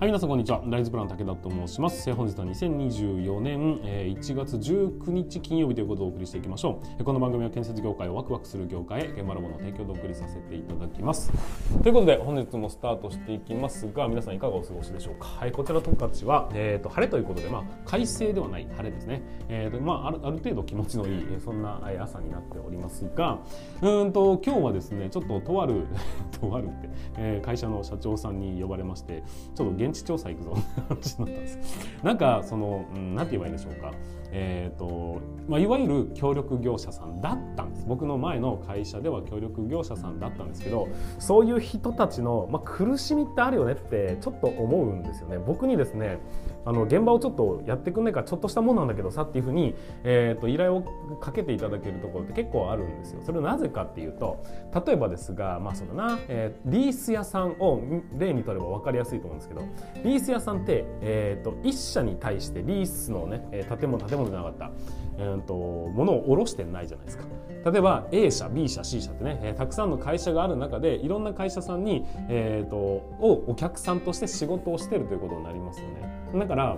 [0.00, 0.62] はい、皆さんこんにちは。
[0.64, 2.14] ライズプラン武田と申します。
[2.14, 7.02] 本日は2024年1月19日金曜日ということをお送りしていきましょう。
[7.02, 11.32] この番組は建設業界をワクワクする業界へ現場ラボの提供でお送りさせていただきます。
[11.82, 15.26] ということで本日もスタートしていきますが、皆さんいかがお過ごしでしょうか？
[15.26, 19.22] はい、こちら十勝は、えーと、晴れということで、まあ、快晴ではない晴れですね。
[19.48, 23.40] えーとまあ、あるある程度気持ちのいいそんな朝になっておりますが、
[23.82, 25.88] うんと今日はですね、ちょっととある
[26.40, 29.24] とあるって、えー、会社の社長さんに呼ばれまして、
[29.56, 30.54] ちょっと現地調査行くぞ。
[30.88, 31.88] 話になったんです。
[32.02, 33.92] なんかその、うん、て言えばいいんでしょうか。
[34.30, 37.86] えーとまあ、いわゆる協力業者さんだったんです。
[37.86, 40.88] 僕の前の会社では協力業者さんだったんですけど
[41.18, 45.38] そういう人たちの、まあ、苦しみってあるよねってちょっと思うんですよね。
[45.38, 46.18] 僕にですね
[46.64, 50.82] あの現場をちょっとやってくんないかちょっとしたもんなんだけどさっていうふうに、えーと、依頼を
[51.20, 53.20] かけていただけるところって結構あるんですよ。
[53.24, 54.44] それはなぜかっていうと
[54.86, 57.80] 例えばですがまあそうだな、えー、リース屋さんを
[58.18, 59.62] 例にとれば分かりやすいと思うんですけど
[60.04, 64.70] リース屋さんって、えーと、一社に対してリースのね建物建物じゃなかった、
[65.18, 67.24] えーと、物を卸してないじゃないですか。
[67.64, 76.18] 例えば A 社 B 社 C 社ってね、えー、たくさんの会社がある中でいろんな会社さんに、えーと、をお客さんとして仕事をしてるということになりますよね。
[76.48, 76.76] だから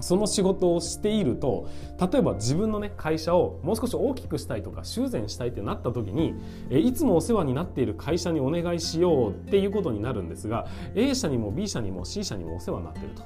[0.00, 1.68] その仕事をしていると
[2.00, 6.34] 例えば自分のね会社をもう少し大きくしたいとか修繕したいってなった時に
[6.70, 13.22] えいつもお世話になっている会社にお願いしようっていうことになるんですが A 社にも B 社にも C 社にもお世話になってると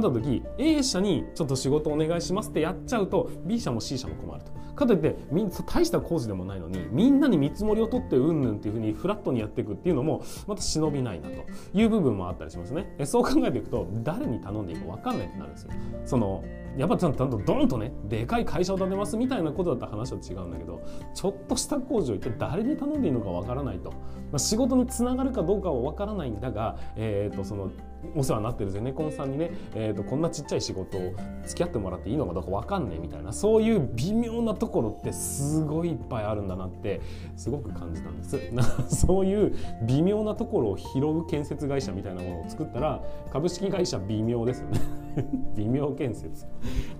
[0.00, 4.58] なった時 A 社にちょっと仕事お願いしますってやっちゃうと B 社も C 社も困ると。
[4.78, 11.34] かといってみん大した工事でもないのにみんなに見積もりを取ってうんぬんっていうふうにフラットにやっていくっていうのもまた忍びないなと
[11.74, 13.04] いう部分もあったりしますねえ。
[13.04, 15.72] そう考えていくと誰に頼んでいいか分かんないってなるんですよ。
[16.18, 16.44] その
[16.76, 20.82] やっぱちゃんとドンとねでかい会社を建てますみたいなことだった話は違うんだけど
[21.14, 23.96] ちょっとした工事を一体誰に頼んでいいのかわからないと、ま
[24.34, 27.70] あ、仕事につながるかどうかはわからないんだが、えー、とその
[28.14, 31.14] お世話になってるゼネコンさんにね、えー、とこんなちっちゃい仕事を
[31.46, 37.00] 付き合ってもらっていいのかどうか分かんねえみたいなそういう微妙なところってすごいいっぱいあるんだなって
[37.36, 38.38] すごく感じたんです。
[38.88, 39.54] そういう
[39.86, 44.80] 微妙なところを拾う建設会社みたいなものを作ったら株式会社微妙ですよね。
[45.56, 46.46] 微妙建設。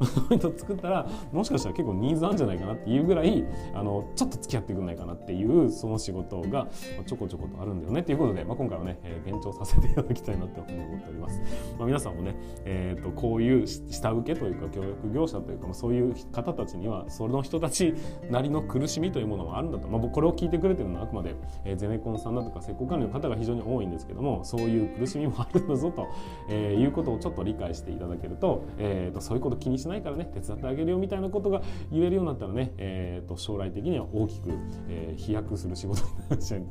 [0.01, 3.45] そういうの作ったらもしかしたら結構ニーズあるんじゃないかなっていうぐらい
[3.75, 6.69] あのちょっと付き合ってくんないかなっていうその仕事が
[7.07, 11.41] ちょこちょことあるんだよねっていうことで、まあ、今回はね、えー、現状させていただきたいなって思思っております。
[11.79, 12.35] まあ、皆さんもね、
[12.65, 17.95] えーと、こういう下請けというか協力業者というか、まあ、そういう方たちにはその人たち
[18.31, 21.35] なりの苦しみというものがあるんだと、まあ、僕これを聞いてくれてるのはあくまで、
[21.65, 26.09] えー、ゼネコンさんだとか施工管理の方が非常に多いんですけどもそういう苦しみもあるんだぞと、
[26.49, 34.51] えー、いうことをちょっと理解していただけると,、えーと、そういうこと気にしないからね手伝ってあげるよみたいなことが言えるようになったらね、えーと、将来的には大きく、
[34.89, 36.03] えー、飛躍する仕事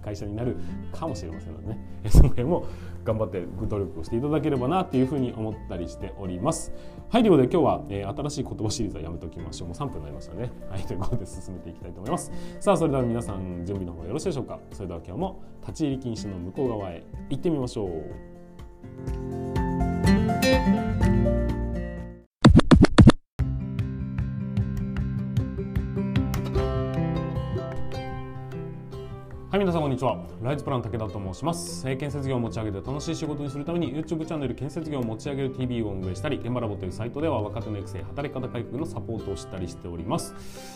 [0.04, 0.58] 会社になる
[0.92, 1.80] かもしれませんのでね、
[2.10, 2.66] その辺も
[3.04, 6.72] 頑張って努力をしていただければなっていうふうに思ったりしております。
[7.10, 10.50] はいということで今日は、えー、新しい言葉シリーズはやめときましょうもう3分になりましたね。
[10.70, 12.32] はいということで進めていきたいと思います。
[12.60, 19.67] さあそれでは皆さん準備の方よろしいでしょうかそれでは今日も立ち入り禁止の向こう側へ行ってみましょう。
[29.68, 30.18] 皆さんこんにちは。
[30.42, 40.34] ライズプラン武田と申します、え、建設業を持ち上げて楽しい仕事にするために YouTube チャンネル建設業を持ち上げる TV を運営したり現場ラボというサイトでは若手の育成働き方改革のサポートをしたりしております。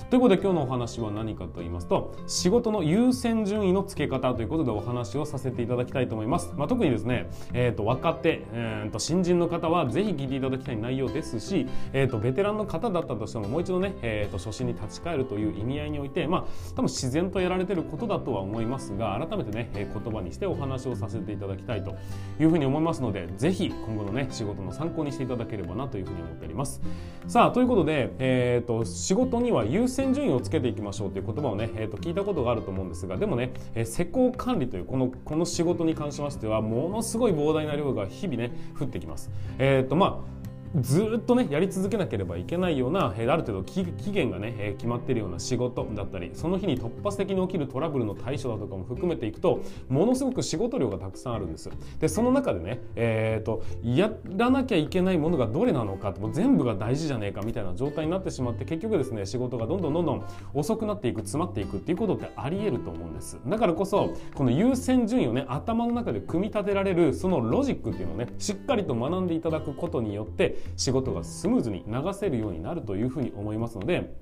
[0.10, 18.81] ということで今日のお話は何かと言いますと仕事の優先順位の付け方ということでお話をさせていただきたいと思います、まあ、特にですね、えーと、若手、えーと、新人の方はぜひ聞いていただきたい内容ですし、えーと、ベテランの方だったとしてももう一度ね、えー、と初心に立ち返るという意味合いにおいてまあ多分自然とやられてることだとは思います。
[18.90, 21.96] が改めてね、言葉にしてお話をさせていただきたいと
[22.40, 26.82] いうふうに思いますのでぜひ今後のね仕事の参考にしていただければなというふうに思っております。
[27.28, 39.30] さあということで、えーと、仕事には優先順位をつけていきましょうという言葉をね、えーと、聞いたことがあると思うんですがでもね、え施工管理というこのこの仕事に関しましてはものすごい膨大な量が日々ね降ってきます。
[39.60, 40.41] えっ、ー、とまあ
[40.80, 51.70] ずっとねやり続けなければいけないような、えある程度期限がね、え決まっているような仕事だったりその日に突発的に起きるトラブルの対処だとかも含めていくとものすごく仕事量がたくさんあるんです。
[52.00, 63.40] でその中でね、えーと、やらなきゃいけないものがどれなのかもう全部が大事じゃねえかみたいな状態になってしまって結局ですね仕事がどんどんどんどん遅くなっていく詰まっていくっていうことってありえると思うんです。
[63.46, 74.14] だからこそこの優先順位をね頭の中で組み立てられるそのロジックっていうのをねしっかりと学んでいただくことによって仕事がスムーズに流せるようになるというふうに思いますので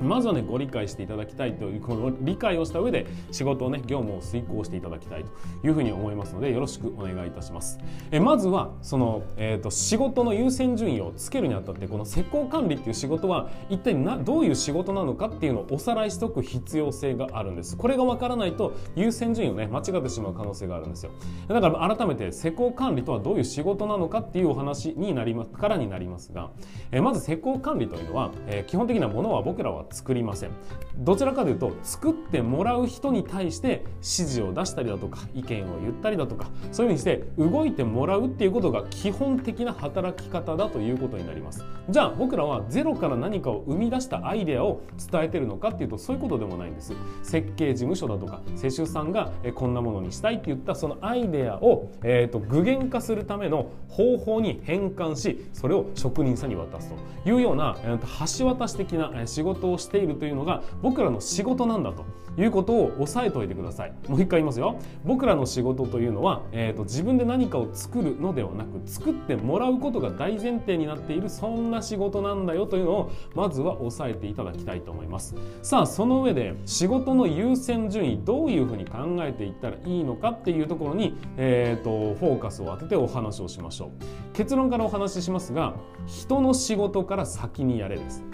[0.00, 7.78] まずはねご理解していただきたいというこの理解をした上で仕事をね業務を遂行していただきたいというふうに思いますのでよろしくお願いいたします。
[8.10, 17.76] えまずはその、えーと、仕事の優先順位をつけるにあたってこの施工管理っていう仕事は一体などういう仕事なのかっていうのをおさらいしておく必要性があるんです。
[17.76, 21.12] これがわからないと優先順位をね間違ってしまう可能性があるんですよ。
[21.48, 26.50] だから改めて施工管理とはどういう仕事なのかっていうお話になりますからになりますが
[26.90, 30.50] えまず施工管理というのは、えー、基本的なものは僕らは作りません。
[30.96, 41.64] どちらかというと作ってもらう人に対して指示を出したりだとか意見を言ったりだとかそういうふうにして動いてもらうっていうことが基本的な働き方だということになります。
[41.88, 46.92] じゃあ僕らはゼロから何かを生み出したアイデアを伝えてるのかっていうとそういうことでもないんです。
[47.22, 56.90] 設計事務所だとか施主さんがこんなものにしたいって言ったそのアイデアを、えーと、具現化するための方法に変換しそれを職人さんに渡す
[57.24, 58.06] というような、えーと
[58.38, 62.04] 橋渡し的な仕事ををしているというのが僕らの仕事なんだと
[62.38, 63.92] いうことを押さえておいてください。
[64.08, 64.76] もう一回言いますよ。
[65.04, 75.34] 僕らの仕事というのは、えーと、自分で何かを作るのではなく作ってもらうことが大前提になっているそんな仕事なんだよというのをまずは押さえていただきたいと思います。
[75.62, 84.32] さあその上で仕事の優先順位どういうふうに考えていったらいいのかっていうところに、えーと、とフォーカスを当ててお話をしましょう。
[84.32, 85.74] 結論からお話ししますが
[86.06, 88.24] 人の仕事から先にやれです。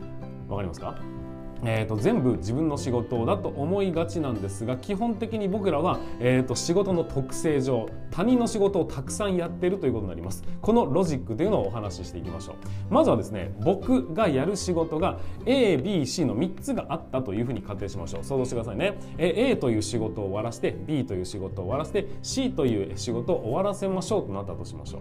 [0.49, 1.18] わかりますか？
[1.65, 10.43] えーと、全部自分の仕事だと思いがちなんですが基本的に僕らは、えーと、仕事の特性上他人の仕事をたくさんやってるということになります。
[10.61, 12.57] このロジックというのをお話ししていきましょう。
[12.95, 18.25] まずはですね僕がやる仕事が ABC の3つがあったというふうに仮定しましょう。
[18.25, 18.99] 想像してくださいね。
[19.19, 25.01] え A という仕事を終わらせて B という仕事を終わらせて C という仕事を終わらせましょうとなったとしましょう。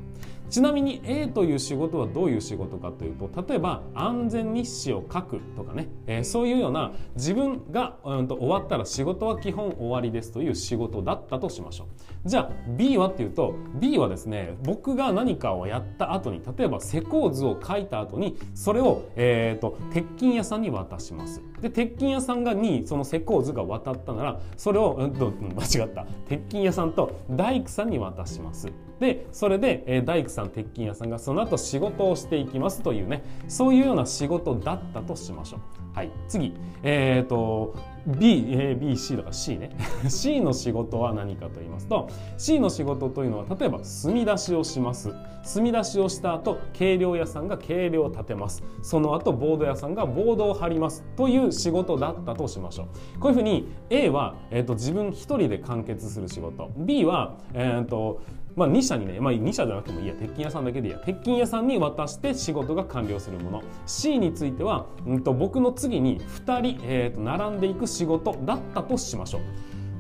[0.50, 11.86] ちなみに A という仕事はどういう仕事かというと例えば安全日誌を書くとかね、えー、そういういうような自分が、うん、と終わったら仕事は基本終わりですという仕事だったとしましょ
[12.26, 12.30] う。
[12.30, 21.42] じゃあ B はっていうと B はですね僕が何かをやった後に例えば施工図を書いた後にそれを、えーと、鉄筋屋さんに渡します。
[21.62, 26.06] で鉄筋屋さんがにその施工図が渡ったならそれを、うん、間違った。
[26.28, 28.72] 鉄筋屋さんと大工さんに渡します。
[29.00, 35.78] でそれで、えー、大工さん鉄筋屋さんがその後仕事をしていきますというねそういうような仕事だったとしましょう。
[35.98, 36.54] はい、次、
[36.84, 37.74] えーと、
[38.06, 39.76] B、A、B、C とか C ね。
[40.10, 42.08] C の仕事は何かと言いますと
[42.38, 45.12] C の仕事というのは例えば墨出しをします。
[45.44, 48.64] 墨出しをした後計量屋さんが計量を立てます。
[48.84, 51.04] その後ボード屋さんがボードを貼ります。
[51.16, 53.20] という仕事だったとしましょう。
[53.20, 56.70] こういうふうに A は、えーと、自分一人で完結する仕事。
[56.78, 58.22] B は、えーと
[58.58, 60.16] まあ、2社にね、まあ、2社じゃなくてもいいや。
[60.16, 61.00] 鉄筋屋さんだけでいいや。
[61.00, 63.62] 鉄筋屋さんに渡して仕事が完了するもの。
[63.86, 69.42] C については、うんと、僕の次に2人、えーと、並んでいく仕事だったとしましょう。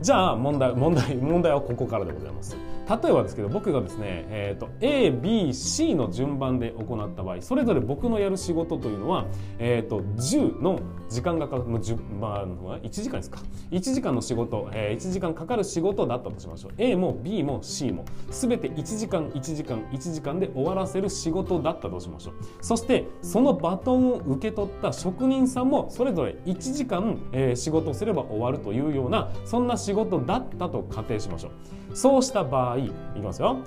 [0.02, 2.58] じゃあ問題問題問題はここからでございます。
[2.90, 9.26] 例えばですけど僕がですね、えーと、ABC の順番で行った場合それぞれ僕のやる仕事というのは、
[9.60, 10.80] えーと、10の
[11.10, 13.40] 時間がかかる、まあ、1時間ですか。
[13.72, 16.72] 1時間の仕事、えー、1時間かかる仕事だったとしましょう。
[16.78, 22.34] A も B も C も全て1時間1時間1時間で終わらせる仕事だったとしましょう。
[22.62, 31.52] そしてそのバトンを受け取った職人さんもそれぞれ1時間、えー、仕事をすれば終わるというようなそんな仕事だったと仮定しましょう。
[31.94, 33.58] そうした場合いきますよ。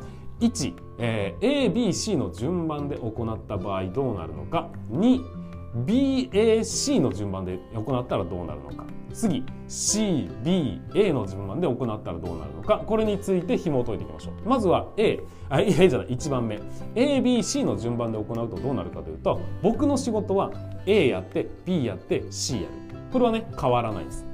[0.41, 4.71] 1、えー、ABC の順番で行った場合どうなるのか。
[4.93, 5.41] 2
[5.87, 8.85] BAC の順番で行ったらどうなるのか。
[9.13, 12.83] 次 CBA の順番で行ったらどうなるのか。
[12.85, 14.49] これについて紐を解いていきましょう。
[14.49, 16.61] まずは A あ A じゃない1番目。
[16.95, 20.51] ABC の順番で行うとどうなるかというと僕の仕事は
[20.87, 22.69] A やって B やって C やる。
[23.13, 24.27] これはね変わらないです。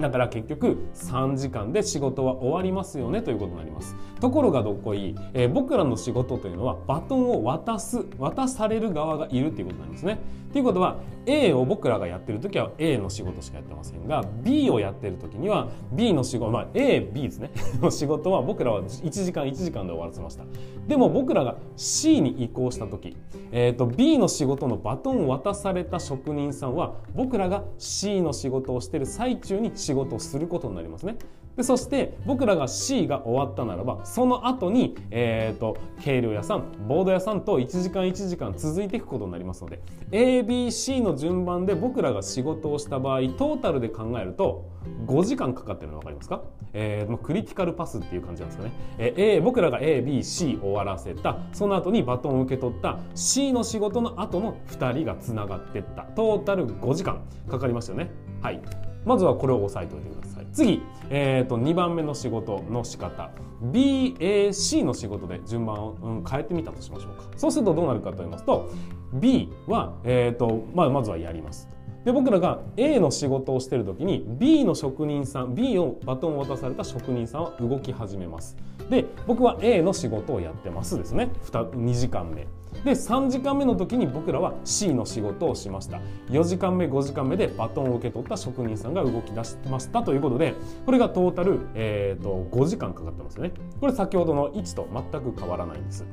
[0.00, 3.96] だから結局3時間で仕事は終わりますよねということになります。
[4.20, 10.18] ところがどっこいい、えー、僕らの仕事というのはバトンを渡す渡される側がいるっていうことなんですね。
[10.52, 17.50] ということは A を僕らがやってる時は A の仕事しかやってませんが B をやってる時には B の仕事まあ AB ですね。
[17.82, 20.44] の仕事は僕らは1時間1時間で終わらせました。
[20.86, 23.16] でも僕らが C に移行した時、
[23.50, 31.16] えーと、B の仕事のバトンを渡された職人さんは僕らが C の仕事をしてる最中に仕事をすることになりますね。
[31.56, 44.68] でそして僕らが C が終わったならばその後に、えーと、計量屋さんボード屋さんと1時間1時間続いていくことになりますので ABC の順番で僕らが仕事をした場合トータルで考えると
[45.06, 46.42] 5時間かかってるの分かりますか、
[46.74, 56.02] えー、クリティカルパスっていう感じなんですかね、えー、A 僕らが ABC 終わらせたその後にバトンを受け取った C の仕事の後の2人がつながってった。
[56.02, 58.10] トータル5時間かかりますよね。
[58.42, 58.60] はい。
[59.06, 60.46] まずはこれを押さえておいてください。
[60.52, 63.30] 次、えーと、2番目の仕事の仕方。
[63.72, 67.24] BAC の仕事で順番を、うん、変えてみたとしましょうか。
[67.36, 68.68] そうするとどうなるかと言いますと
[69.14, 71.68] B は、えーとまあ、まずはやります。
[72.06, 78.56] で僕らが A の仕事をしてる時に B の職人さん B をバトンを渡された職人さんは動き始めます。
[78.88, 81.32] で僕は A の仕事をやってますですね。
[81.42, 82.46] 2, 2時間目。
[82.84, 86.00] で3時間目の時に僕らは C の仕事をしました。
[86.30, 93.50] 4時間目5時間目でバトンを受け取った職人さんが動き出しましたということでこれがトータル、えーと、5時間かかってますよね。
[93.80, 96.06] これ先ほどの1と全く変わらないんです。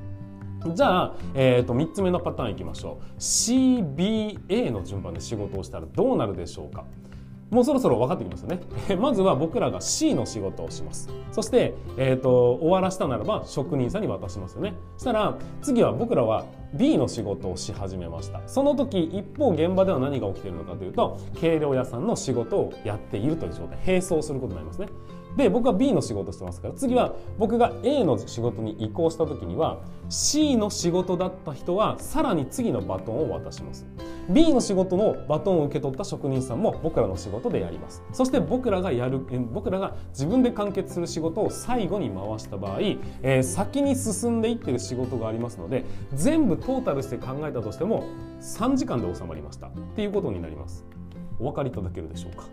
[0.73, 6.85] じゃあ、えーと、3つ目のパターンいきましょう CBA の順番で仕事をしたらどうなるでしょうか
[7.53, 8.61] もうそろそろ分かってきますよね。
[8.99, 11.07] まずは僕らが C の仕事をします。
[11.31, 14.73] そして、えーと、終わらしたならば職人さんに渡しますよね。
[14.97, 18.41] そしたら次は僕らは B の仕事をし始めました。
[18.47, 24.87] その時一方現場では何が起きているのかというと計量屋さんの仕事をやっているという状態並走することになりますね。
[25.35, 33.85] で僕は B の仕事してますから次は僕が A の仕事に移行した時には C の仕事だった人はさらに次のバトンを渡します
[34.29, 48.05] B の仕事のバトンを受け取った職人さんも僕らの仕事でやりますそして僕らがやる僕らが自分で完結する仕事を最後に回した場合、えー、先に進んでいってる仕事がありますので全部トータルして考えたとしても
[48.39, 49.67] 3時間で収まりました。
[49.67, 50.85] っていうことになります。
[51.39, 52.45] お分かりいただけるでしょうか。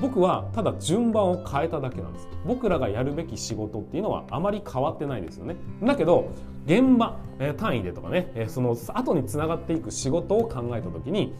[0.00, 2.28] 僕はただ順番を変えただけなんです。
[2.44, 5.56] 僕らがやるべき仕事っていうのはあまり変わってないですよね。
[5.82, 6.28] だけど
[6.66, 11.34] 現場、え単位でとかね、えその後につながっていく仕事を考えた時に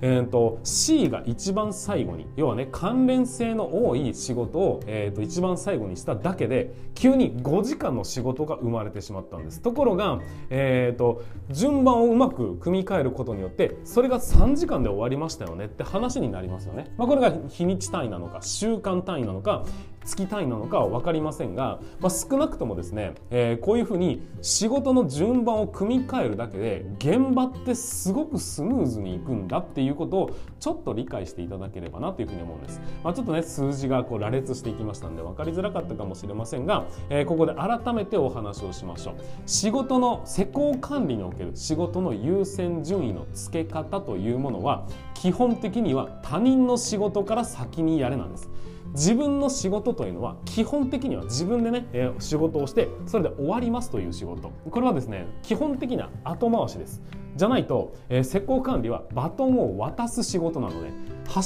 [0.00, 9.60] えーと、C が一番最後に要はね関連性の多い仕事を、えーと、一番最後にしただけで急に5時間の仕事が生まれてしまったんです。
[9.60, 19.64] ところが、えーと、順番をうまく組み替えることによってそれが3時間で終わりましたよねって話になりますよね、まあ、これが日にち単位なのか週間単位なのか
[20.06, 32.80] 月単位なのかは分かりませんが、まあ、少なくともですね、えー、こういうふうに仕事の順番を組み替えるだけで現場ってすごくスムーズにいくんだっていうことをちょっと理解していただければなというふうに思うんです。
[33.02, 39.14] まあ、ちょっとね数字がこう羅列していきましたんで分かりづらかったかもしれませんが、えー、ここで改めてお話をしましょう。
[39.46, 48.48] 仕事の施工管理における仕事の優先順位の付け方というものは基本的には他人の仕事から先にやれなんです。
[48.92, 57.02] 自分の仕事というのは基本的には自分でね、えー、仕事をしてそれで終わりますという仕事これはですね基本的な後回しです
[57.36, 60.90] じゃないと、えー、施工管理はバトンを渡す仕事なので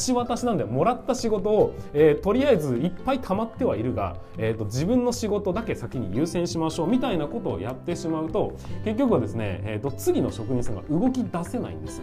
[0.07, 12.03] 橋渡しなんでもらった仕事を、えー、とりあえずいっぱい溜まってはいるが、えーと、自分の仕事だけ先に優先しましょうみたいなことをやってしまうと結局はですね、えーと次の職人さんが動き出せないんです。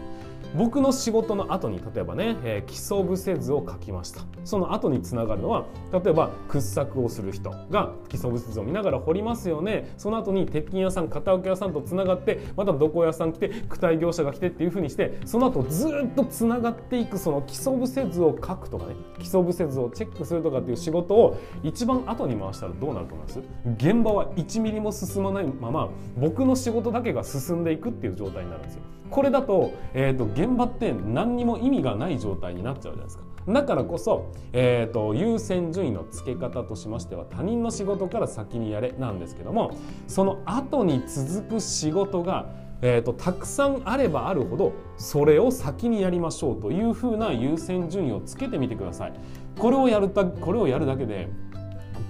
[0.56, 4.22] 僕の仕事の後に例えばね、えー、基礎部せ図を書きました。
[4.44, 9.94] その後につながるのは例えば掘削をする人が基礎部せ図を見ながら掘りますよね。
[9.98, 23.40] その後に鉄筋屋さん片請け屋さんとつながってまた土工屋さん来て躯体業者が来てっていうふうにしてその後ずっとつながっていくその基礎部せ図を書くとかね基礎部せ図をチェックするとかっていう仕事を一番後に回したらどうなると思います？
[23.78, 28.82] 現場は1ミリも進まないまま僕の仕事だけが進んでいくっていう状態になるんですよ。
[29.10, 33.24] これだと,、えーと、現場って何にも意味がない状態になっちゃうじゃないですか。
[33.48, 39.72] だからこそ、えーと、優先順位の付け方としましては他人の仕事から先にやれなんですけども
[40.08, 42.50] その後に続く仕事が、
[42.82, 49.14] えーと、とたくさんあればあるほどそれを先にやりましょうというふうな優先順位をつけてみてください。
[49.58, 51.30] これをやるたこれをやるだけで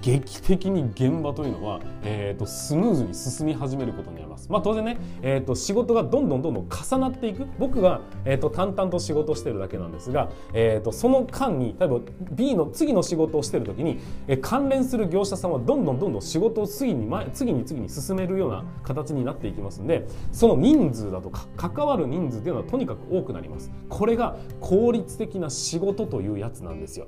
[0.02, 4.50] 劇的に現場というのは、えーと、スムーズに進み始めることになります。
[4.50, 12.00] まあ、当然ね、えーと、仕事がどんどんどんどん重なっていく僕が、えーと、淡々と仕事をしてるだけなんですが、えー、とその間に例えば
[12.32, 23.70] B の次の仕事をしてる時に、えー、関連する業者さんはどんどんどんどん仕事を次に前次に次に進めるような形になっていきますんでその人数だとか関わる人数というのはとにかく多くなります。
[23.88, 27.06] これが効率的な仕事というやつなんですよ。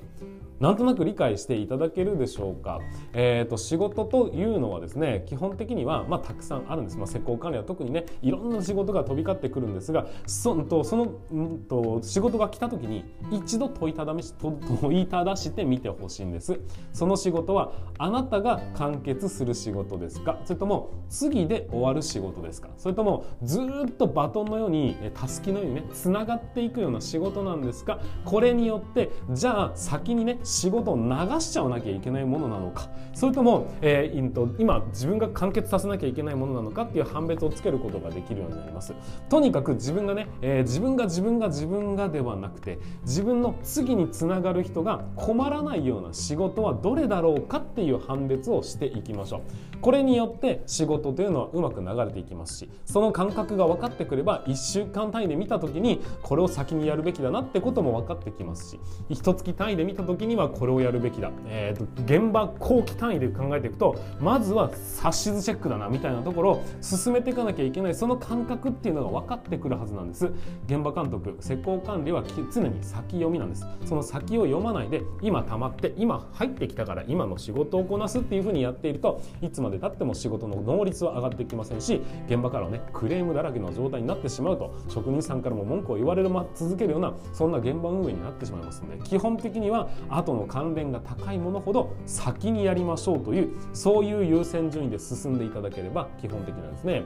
[0.60, 2.80] なんとなく理解していただけるでしょうか、
[3.14, 16.60] えーと、仕事というのはですね基本的には、まあ、たくさんあるんです、まあ、施工管理は特にねいろんな仕事が飛び交ってくるんですがそとその、んと仕事が来た時に一度問いただし問いただしてみてほしいんです。
[16.92, 20.38] その仕事はあなたが完結する仕事ですか？
[20.44, 22.68] それとも次で終わる仕事ですか？
[22.76, 28.00] それともずっとバトンのようにたすきのようにねつながっていくような仕事なんですか？
[28.24, 32.88] これによってじゃあ先にね仕事を流しちゃわなきゃいけないものなのか。
[33.14, 38.94] それとも、えー、今自分が完結させなきゃいけないものなのかっていう判別をつけることができるようになります。
[39.28, 49.69] とにかく自分がね、えー、自分が自分が自分がではなくて自分の次につながる人が困らないような仕事はどれだろうかっていう判別をしていきましょう。
[49.80, 67.94] これによって仕事というのはうまく流れていきますしその感覚が分かってくれば1週間単位で見た時にこれを先にやるべきだなってことも分かってきますし一月単位で見た時にはこれをやるべきだ、えーと、現場後期単位で考えていくとまずは冊子チェックだなみたいなところを進めていかなきゃいけない。
[67.94, 70.26] その感覚っていうのが分かってくるはずなんです。
[70.66, 72.22] 現場監督施工管理は
[72.52, 73.66] 常に先読みなんです。
[73.84, 97.04] その先を読まないで今溜まって今入ってきたから今の仕事をこなすっていうふうにやっているといつまでで経っても仕事の能率は上がってきませんし現場からはねクレームだらけの状態になってしまうと職人さんからも文句を言われるま続けるようなそんな現場運営になってしまいますので基本的には後の関連が高いものほど先にやりましょうというそういう優先順位で進んでいただければ基本的なんですね。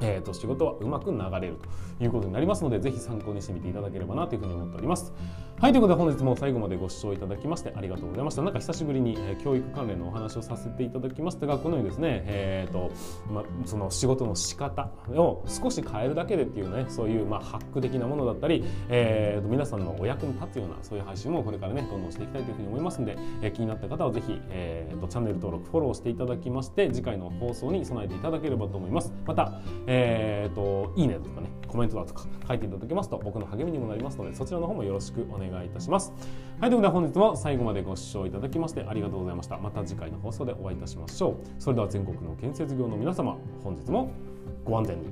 [0.00, 1.56] えーと、仕事はうまく流れる
[1.98, 5.12] ということになりますのでぜひ参考にしてみていただければなというふうに思っております。
[5.58, 8.42] はいということで本日も最後までご視聴いただきましてありがとうございました。
[8.42, 12.90] なんか久しぶりに、え、教育関連のお話をさせていただきましたがこのようにですね、えーと
[13.32, 29.10] ま、その仕事の仕方を少し変えるだけでっていうねそういう、ま、ハック的なものだったり、えーと、皆さんのお役に立つようなそういう配信もこれからねどんどんしていきたいというふうに思いますので、え、気になった方はぜひ、えーと、チャンネル登録フォローしていただきまして次回の放送に備えていただければと思います。
[29.24, 36.12] また、えーといいねとかねコメントだとか書いていただけますと僕の励みにもなりますのでそちらの方もよろしくお願いいたします。
[36.60, 39.58] はいということで本日も最後までご視聴いただきましてありがとうございました。
[39.58, 41.36] また次回の放送でお会いいたしましょう。
[41.58, 44.10] それでは全国の建設業の皆様本日も
[44.64, 45.06] ご安全に。